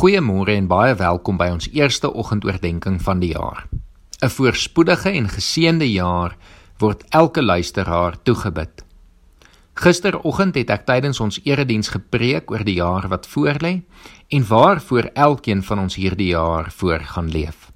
Goeiemôre 0.00 0.54
en 0.56 0.64
baie 0.64 0.94
welkom 0.96 1.36
by 1.36 1.50
ons 1.52 1.66
eerste 1.76 2.08
oggendoordenkings 2.08 3.02
van 3.04 3.18
die 3.20 3.34
jaar. 3.34 3.66
'n 4.24 4.30
Voorspoedige 4.32 5.10
en 5.10 5.28
geseënde 5.28 5.84
jaar 5.92 6.36
word 6.78 7.04
elke 7.10 7.42
luisteraar 7.42 8.16
toegebid. 8.22 8.84
Gisteroggend 9.74 10.54
het 10.54 10.70
ek 10.70 10.86
tydens 10.86 11.20
ons 11.20 11.40
erediens 11.44 11.88
gepreek 11.88 12.50
oor 12.50 12.64
die 12.64 12.78
jaar 12.80 13.08
wat 13.08 13.28
voorlê 13.28 13.82
en 14.28 14.46
waarvoor 14.48 15.10
elkeen 15.12 15.62
van 15.62 15.78
ons 15.78 15.94
hierdie 15.94 16.32
jaar 16.32 16.72
voor 16.72 17.00
gaan 17.00 17.28
leef. 17.28 17.70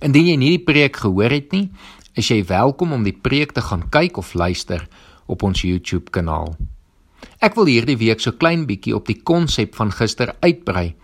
Indien 0.00 0.26
jy 0.26 0.36
nie 0.36 0.56
die 0.56 0.64
preek 0.64 0.96
gehoor 0.96 1.30
het 1.30 1.52
nie, 1.52 1.70
is 2.14 2.28
jy 2.28 2.44
welkom 2.44 2.92
om 2.92 3.02
die 3.04 3.18
preek 3.20 3.52
te 3.52 3.60
gaan 3.60 3.88
kyk 3.90 4.16
of 4.16 4.32
luister 4.34 4.88
op 5.26 5.42
ons 5.42 5.60
YouTube 5.60 6.10
kanaal. 6.10 6.56
Ek 7.38 7.54
wil 7.54 7.66
hierdie 7.66 7.98
week 7.98 8.20
so 8.20 8.32
klein 8.32 8.66
bietjie 8.66 8.96
op 8.96 9.06
die 9.06 9.20
konsep 9.22 9.74
van 9.74 9.92
gister 9.92 10.34
uitbrei 10.40 10.94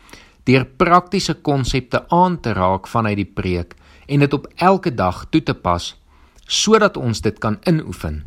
deur 0.46 0.64
praktiese 0.78 1.34
konsepte 1.34 2.04
aan 2.14 2.40
te 2.40 2.54
raak 2.54 2.86
vanuit 2.86 3.18
die 3.18 3.32
preek 3.38 3.74
en 4.06 4.22
dit 4.22 4.32
op 4.32 4.46
elke 4.56 4.94
dag 4.94 5.24
toe 5.30 5.42
te 5.42 5.54
pas 5.54 5.92
sodat 6.46 6.96
ons 6.96 7.20
dit 7.20 7.38
kan 7.42 7.58
inoefen. 7.66 8.22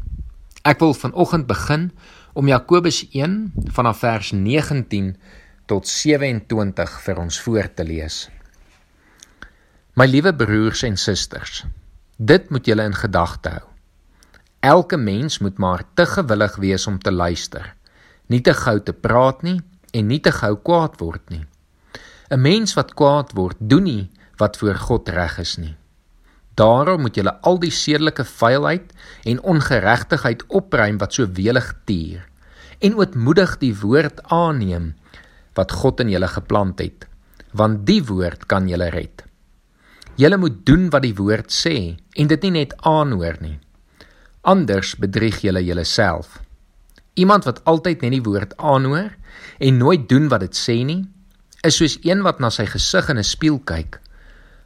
Ek 0.68 0.82
wil 0.84 0.92
vanoggend 0.94 1.48
begin 1.48 1.92
om 2.36 2.50
Jakobus 2.52 3.06
1 3.16 3.72
vanaf 3.72 4.02
vers 4.04 4.32
19 4.36 5.14
tot 5.72 5.88
27 5.88 6.98
vir 7.06 7.22
ons 7.22 7.40
voor 7.46 7.70
te 7.74 7.86
lees. 7.88 8.28
My 9.96 10.08
liewe 10.08 10.34
broers 10.36 10.84
en 10.84 10.98
susters, 11.00 11.64
dit 12.18 12.52
moet 12.52 12.68
julle 12.68 12.86
in 12.88 12.96
gedagte 12.96 13.56
hou. 13.56 13.66
Elke 14.60 14.98
mens 15.00 15.40
moet 15.40 15.58
maar 15.58 15.86
te 15.96 16.06
gewillig 16.06 16.58
wees 16.60 16.88
om 16.88 17.00
te 17.00 17.12
luister, 17.12 17.64
nie 18.28 18.42
te 18.44 18.54
gou 18.54 18.76
te 18.84 18.94
praat 18.94 19.44
nie 19.48 19.62
en 19.96 20.08
nie 20.12 20.20
te 20.20 20.34
gou 20.36 20.58
kwaad 20.60 21.00
word 21.00 21.24
nie. 21.32 21.46
'n 22.30 22.42
Mens 22.42 22.74
wat 22.74 22.94
kwaad 22.94 23.34
word, 23.34 23.58
doen 23.60 23.84
nie 23.84 24.10
wat 24.38 24.58
voor 24.58 24.76
God 24.76 25.10
reg 25.10 25.40
is 25.40 25.58
nie. 25.58 25.76
Daarom 26.54 27.02
moet 27.02 27.16
julle 27.16 27.34
al 27.42 27.60
die 27.60 27.72
sedelike 27.72 28.26
vuilheid 28.26 28.94
en 29.24 29.42
ongeregtigheid 29.42 30.44
opruim 30.48 30.98
wat 30.98 31.14
so 31.14 31.28
welig 31.34 31.74
tier 31.86 32.28
en 32.80 32.96
ootmoedig 32.96 33.58
die 33.58 33.74
woord 33.76 34.22
aanneem 34.24 34.94
wat 35.58 35.72
God 35.72 36.00
in 36.00 36.12
julle 36.14 36.28
geplant 36.28 36.80
het, 36.80 37.08
want 37.52 37.86
die 37.88 38.04
woord 38.06 38.46
kan 38.46 38.70
julle 38.70 38.90
red. 38.94 39.26
Julle 40.16 40.38
moet 40.38 40.66
doen 40.66 40.90
wat 40.94 41.04
die 41.04 41.16
woord 41.16 41.52
sê 41.52 41.98
en 42.16 42.28
dit 42.28 42.42
nie 42.46 42.52
net 42.52 42.76
aanhoor 42.88 43.40
nie. 43.42 43.58
Anders 44.42 44.96
bedrieg 45.00 45.42
julle 45.44 45.64
julleself. 45.64 46.40
Iemand 47.20 47.44
wat 47.48 47.64
altyd 47.64 48.02
net 48.06 48.16
die 48.16 48.24
woord 48.24 48.56
aanhoor 48.58 49.16
en 49.60 49.78
nooit 49.78 50.08
doen 50.10 50.30
wat 50.32 50.44
dit 50.46 50.56
sê 50.56 50.78
nie, 50.88 51.04
is 51.62 51.76
soos 51.76 51.98
een 52.08 52.22
wat 52.24 52.40
na 52.40 52.50
sy 52.54 52.66
gesig 52.70 53.10
in 53.12 53.18
'n 53.20 53.24
spieël 53.24 53.60
kyk. 53.60 54.00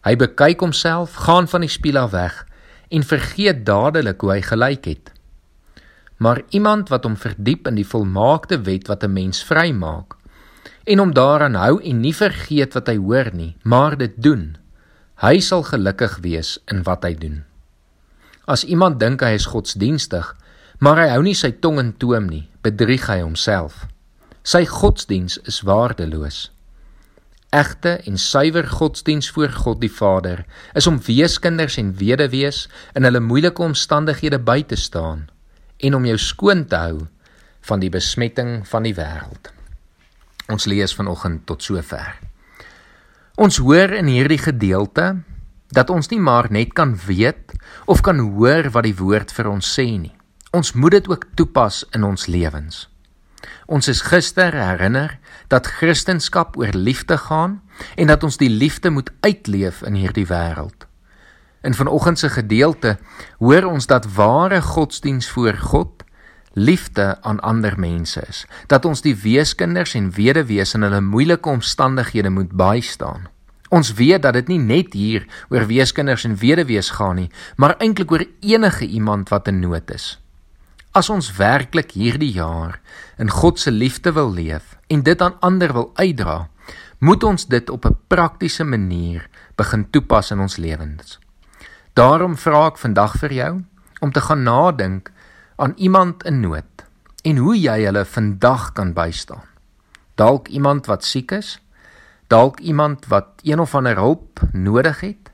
Hy 0.06 0.16
bekyk 0.16 0.60
homself, 0.60 1.14
gaan 1.26 1.48
van 1.48 1.62
die 1.62 1.70
spieël 1.70 1.98
af 1.98 2.12
weg 2.12 2.46
en 2.90 3.04
vergeet 3.04 3.66
dadelik 3.66 4.22
hoe 4.22 4.32
hy 4.32 4.42
gelyk 4.42 4.86
het. 4.86 5.12
Maar 6.18 6.42
iemand 6.50 6.90
wat 6.90 7.04
hom 7.04 7.16
verdiep 7.18 7.68
in 7.68 7.76
die 7.76 7.88
volmaakte 7.88 8.62
wet 8.62 8.88
wat 8.88 9.04
'n 9.04 9.14
mens 9.14 9.44
vrymaak 9.44 10.16
en 10.84 11.00
hom 11.00 11.14
daaraan 11.14 11.56
hou 11.56 11.82
en 11.82 12.02
nie 12.02 12.16
vergeet 12.16 12.74
wat 12.74 12.88
hy 12.88 12.98
hoor 12.98 13.30
nie, 13.34 13.56
maar 13.64 13.98
dit 13.98 14.14
doen, 14.16 14.58
hy 15.16 15.40
sal 15.40 15.64
gelukkig 15.64 16.18
wees 16.22 16.60
in 16.68 16.84
wat 16.84 17.04
hy 17.04 17.14
doen. 17.16 17.44
As 18.46 18.64
iemand 18.64 19.00
dink 19.00 19.22
hy 19.22 19.34
is 19.34 19.46
godsdienstig, 19.46 20.36
maar 20.80 20.98
hy 20.98 21.08
hou 21.08 21.24
nie 21.24 21.36
sy 21.36 21.52
tong 21.52 21.80
in 21.80 21.98
toom 21.98 22.28
nie, 22.28 22.50
bedrieg 22.62 23.08
hy 23.08 23.22
homself. 23.22 23.88
Sy 24.44 24.66
godsdiens 24.66 25.38
is 25.38 25.62
waardeloos 25.62 26.54
egte 27.54 27.98
en 28.10 28.18
suiwer 28.18 28.68
godsdiens 28.68 29.30
voor 29.32 29.52
God 29.54 29.82
die 29.82 29.92
Vader 29.92 30.44
is 30.74 30.88
om 30.90 31.00
weeskinders 31.06 31.78
en 31.78 31.94
weduwees 32.00 32.66
in 32.98 33.06
hulle 33.06 33.22
moeilike 33.22 33.62
omstandighede 33.62 34.40
by 34.42 34.64
te 34.68 34.80
staan 34.80 35.28
en 35.78 35.96
om 35.96 36.06
jou 36.08 36.18
skoon 36.18 36.66
te 36.66 36.80
hou 36.80 37.06
van 37.70 37.84
die 37.84 37.92
besmetting 37.94 38.64
van 38.68 38.84
die 38.84 38.96
wêreld. 38.98 39.52
Ons 40.52 40.66
lees 40.68 40.96
vanoggend 40.96 41.46
tot 41.48 41.64
sover. 41.64 42.18
Ons 43.40 43.62
hoor 43.64 43.94
in 43.96 44.10
hierdie 44.12 44.42
gedeelte 44.42 45.24
dat 45.74 45.90
ons 45.90 46.10
nie 46.12 46.20
maar 46.22 46.52
net 46.54 46.74
kan 46.78 46.98
weet 47.08 47.56
of 47.90 48.04
kan 48.06 48.20
hoor 48.36 48.70
wat 48.76 48.86
die 48.86 48.98
woord 48.98 49.32
vir 49.34 49.50
ons 49.50 49.70
sê 49.78 49.88
nie. 49.98 50.14
Ons 50.54 50.76
moet 50.78 51.00
dit 51.00 51.08
ook 51.10 51.30
toepas 51.36 51.82
in 51.98 52.04
ons 52.06 52.28
lewens. 52.30 52.88
Ons 53.66 53.88
is 53.88 54.02
gister 54.02 54.54
herinner 54.54 55.18
dat 55.48 55.68
Christendom 55.68 56.48
oor 56.56 56.74
liefde 56.74 57.18
gaan 57.18 57.62
en 57.96 58.08
dat 58.08 58.24
ons 58.24 58.38
die 58.38 58.50
liefde 58.50 58.90
moet 58.90 59.12
uitleef 59.20 59.82
in 59.82 59.94
hierdie 59.94 60.28
wêreld. 60.28 60.88
In 61.64 61.74
vanoggend 61.74 62.20
se 62.20 62.30
gedeelte 62.30 62.98
hoor 63.40 63.64
ons 63.64 63.88
dat 63.88 64.14
ware 64.14 64.62
godsdiens 64.62 65.30
voor 65.30 65.54
God 65.54 66.04
liefde 66.54 67.18
aan 67.22 67.40
ander 67.40 67.80
mense 67.80 68.24
is. 68.28 68.46
Dat 68.68 68.86
ons 68.86 69.02
die 69.02 69.16
weeskinders 69.16 69.94
en 69.94 70.12
weduwees 70.12 70.74
in 70.74 70.82
hulle 70.82 71.02
moeilike 71.02 71.50
omstandighede 71.50 72.30
moet 72.30 72.52
bystaan. 72.52 73.28
Ons 73.74 73.94
weet 73.94 74.22
dat 74.22 74.34
dit 74.34 74.48
nie 74.48 74.60
net 74.60 74.94
hier 74.94 75.26
oor 75.50 75.66
weeskinders 75.66 76.28
en 76.30 76.38
weduwees 76.38 76.90
gaan 76.90 77.16
nie, 77.16 77.30
maar 77.56 77.78
eintlik 77.82 78.12
oor 78.12 78.26
enige 78.40 78.86
iemand 78.86 79.30
wat 79.30 79.48
in 79.48 79.60
nood 79.60 79.92
is. 79.92 80.23
As 80.94 81.08
ons 81.10 81.32
werklik 81.40 81.96
hierdie 81.98 82.36
jaar 82.36 82.76
in 83.18 83.32
God 83.34 83.58
se 83.58 83.72
liefde 83.74 84.12
wil 84.14 84.30
leef 84.30 84.76
en 84.94 85.02
dit 85.02 85.22
aan 85.26 85.40
ander 85.42 85.72
wil 85.74 85.88
uitdra, 85.98 86.50
moet 87.02 87.24
ons 87.26 87.46
dit 87.50 87.70
op 87.70 87.86
'n 87.86 87.98
praktiese 88.08 88.64
manier 88.64 89.26
begin 89.58 89.90
toepas 89.90 90.32
in 90.32 90.40
ons 90.40 90.58
lewens. 90.58 91.20
Daarom 91.94 92.38
vra 92.38 92.68
ek 92.68 92.78
vandag 92.78 93.18
vir 93.18 93.34
jou 93.34 93.64
om 94.02 94.12
te 94.12 94.22
gaan 94.22 94.44
nadink 94.44 95.12
aan 95.56 95.74
iemand 95.76 96.24
in 96.24 96.40
nood 96.40 96.86
en 97.24 97.38
hoe 97.38 97.58
jy 97.58 97.86
hulle 97.86 98.06
vandag 98.06 98.74
kan 98.74 98.94
bystaan. 98.94 99.48
Dalk 100.16 100.48
iemand 100.48 100.86
wat 100.86 101.04
siek 101.04 101.32
is, 101.32 101.60
dalk 102.28 102.60
iemand 102.60 103.06
wat 103.08 103.28
een 103.42 103.60
of 103.60 103.76
ander 103.76 103.96
hulp 103.96 104.40
nodig 104.52 105.00
het. 105.00 105.32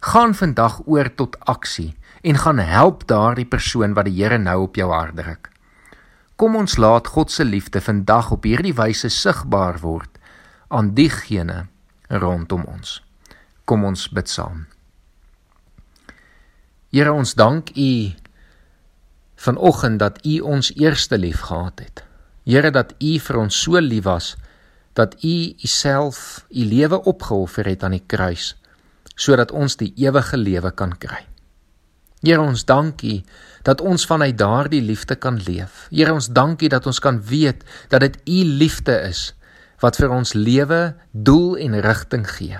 Gaan 0.00 0.34
vandag 0.34 0.80
oor 0.84 1.14
tot 1.14 1.40
aksie 1.40 1.96
en 2.20 2.36
gaan 2.36 2.58
help 2.58 3.06
daardie 3.08 3.48
persoon 3.48 3.94
wat 3.96 4.08
die 4.08 4.16
Here 4.22 4.38
nou 4.38 4.62
op 4.62 4.76
jou 4.76 4.90
hart 4.92 5.16
druk. 5.16 5.50
Kom 6.36 6.56
ons 6.56 6.76
laat 6.76 7.06
God 7.06 7.30
se 7.30 7.44
liefde 7.44 7.80
vandag 7.80 8.30
op 8.32 8.44
hierdie 8.48 8.74
wyse 8.76 9.08
sigbaar 9.12 9.80
word 9.80 10.18
aan 10.68 10.94
diegene 10.94 11.66
rondom 12.08 12.64
ons. 12.64 13.00
Kom 13.64 13.84
ons 13.84 14.08
bid 14.08 14.28
saam. 14.28 14.66
Here 16.90 17.12
ons 17.12 17.34
dank 17.34 17.70
U 17.76 17.90
vanoggend 19.40 20.00
dat 20.00 20.20
U 20.26 20.38
ons 20.40 20.72
eerste 20.76 21.18
lief 21.18 21.40
gehad 21.48 21.80
het. 21.80 22.04
Here 22.44 22.70
dat 22.70 22.94
U 22.98 23.18
vir 23.18 23.38
ons 23.38 23.62
so 23.62 23.80
lief 23.80 24.04
was 24.08 24.34
dat 24.98 25.14
U 25.24 25.34
Uself 25.62 26.44
U 26.50 26.64
lewe 26.64 27.02
opgeoffer 27.04 27.68
het 27.68 27.84
aan 27.84 27.96
die 27.98 28.06
kruis 28.06 28.54
sodat 29.20 29.52
ons 29.52 29.76
die 29.76 29.92
ewige 30.00 30.38
lewe 30.40 30.70
kan 30.72 30.94
kry. 30.96 31.29
Here 32.20 32.40
ons 32.40 32.64
dankie 32.68 33.22
dat 33.64 33.80
ons 33.80 34.04
vanuit 34.06 34.36
daardie 34.38 34.82
liefde 34.84 35.16
kan 35.16 35.38
leef. 35.46 35.86
Here 35.90 36.12
ons 36.12 36.28
dankie 36.28 36.68
dat 36.68 36.86
ons 36.86 37.00
kan 37.00 37.20
weet 37.24 37.64
dat 37.88 38.00
dit 38.04 38.18
U 38.28 38.42
liefde 38.60 38.96
is 39.08 39.30
wat 39.80 39.96
vir 39.96 40.12
ons 40.12 40.34
lewe 40.36 40.80
doel 41.12 41.56
en 41.56 41.78
rigting 41.80 42.26
gee. 42.28 42.58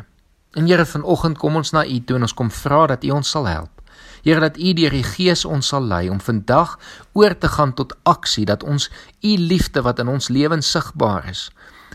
En 0.56 0.66
Here 0.66 0.86
vanoggend 0.86 1.38
kom 1.38 1.60
ons 1.60 1.72
na 1.76 1.84
U 1.84 1.98
toe 2.04 2.16
en 2.16 2.24
ons 2.28 2.36
kom 2.36 2.50
vra 2.50 2.86
dat 2.94 3.04
U 3.04 3.12
ons 3.20 3.34
sal 3.36 3.46
help. 3.46 3.82
Here 4.24 4.40
dat 4.40 4.56
U 4.56 4.72
deur 4.72 4.96
die 4.96 5.04
Gees 5.04 5.44
ons 5.44 5.68
sal 5.72 5.84
lei 5.84 6.08
om 6.08 6.20
vandag 6.20 6.78
oor 7.12 7.36
te 7.36 7.48
gaan 7.48 7.76
tot 7.76 7.92
aksie 8.08 8.46
dat 8.48 8.64
ons 8.64 8.88
U 9.20 9.36
liefde 9.36 9.84
wat 9.84 10.00
in 10.00 10.08
ons 10.08 10.32
lewens 10.32 10.72
sigbaar 10.72 11.28
is 11.28 11.50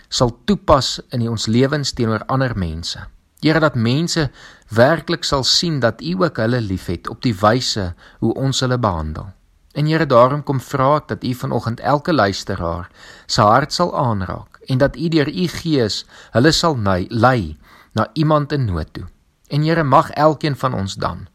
sal 0.09 0.31
toepas 0.45 0.99
in 1.15 1.25
ons 1.29 1.47
lewens 1.51 1.91
teenoor 1.97 2.23
ander 2.31 2.53
mense. 2.57 3.01
Here 3.43 3.59
dat 3.59 3.75
mense 3.75 4.29
werklik 4.69 5.23
sal 5.23 5.43
sien 5.43 5.79
dat 5.79 6.01
U 6.01 6.15
ook 6.23 6.37
hulle 6.37 6.61
liefhet 6.61 7.09
op 7.09 7.21
die 7.21 7.35
wyse 7.35 7.93
hoe 8.19 8.33
ons 8.33 8.59
hulle 8.59 8.79
behandel. 8.79 9.27
En 9.75 9.85
Here 9.85 10.05
daarom 10.05 10.43
kom 10.43 10.59
vra 10.59 10.95
ek 11.01 11.07
dat 11.07 11.23
U 11.23 11.33
vanoggend 11.33 11.79
elke 11.79 12.13
luisteraar 12.13 12.89
se 13.27 13.41
hart 13.41 13.73
sal 13.73 13.91
aanraak 13.97 14.59
en 14.67 14.77
dat 14.77 14.95
U 14.95 15.09
deur 15.09 15.29
U 15.29 15.47
Gees 15.47 16.05
hulle 16.31 16.51
sal 16.51 16.79
lei 17.09 17.57
na 17.93 18.07
iemand 18.13 18.51
in 18.51 18.65
nood 18.65 18.93
toe. 18.93 19.05
En 19.47 19.61
Here 19.61 19.83
mag 19.83 20.09
elkeen 20.09 20.55
van 20.55 20.73
ons 20.73 20.95
dan 20.95 21.27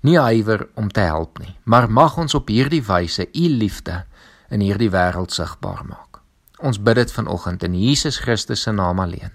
nie 0.00 0.18
huiwer 0.18 0.68
om 0.74 0.88
te 0.88 1.00
help 1.00 1.38
nie, 1.38 1.56
maar 1.64 1.90
mag 1.90 2.16
ons 2.16 2.34
op 2.34 2.48
hierdie 2.48 2.82
wyse 2.82 3.26
U 3.34 3.48
liefde 3.48 4.04
in 4.48 4.64
hierdie 4.64 4.90
wêreld 4.90 5.34
sigbaar 5.34 5.84
maak. 5.84 6.22
Ons 6.60 6.80
bid 6.80 6.96
dit 6.96 7.12
vanoggend 7.12 7.62
in 7.62 7.76
Jesus 7.76 8.18
Christus 8.20 8.62
se 8.62 8.72
naam 8.72 9.00
alleen. 9.00 9.32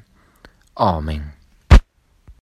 Amen. 0.74 1.45